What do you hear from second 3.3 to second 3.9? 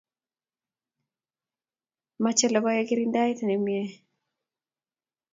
nemie